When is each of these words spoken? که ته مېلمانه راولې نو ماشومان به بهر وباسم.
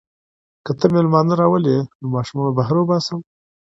که 0.65 0.71
ته 0.79 0.85
مېلمانه 0.93 1.33
راولې 1.41 1.77
نو 1.99 2.05
ماشومان 2.15 2.43
به 2.47 2.51
بهر 2.57 2.75
وباسم. 2.77 3.19